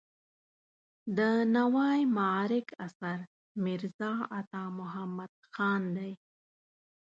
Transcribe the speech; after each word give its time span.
د 1.17 1.19
نوای 1.55 1.99
معارک 2.15 2.67
اثر 2.85 3.17
میرزا 3.63 4.13
عطا 4.39 4.63
محمد 4.79 5.31
خان 5.53 5.81
دی. 5.97 6.11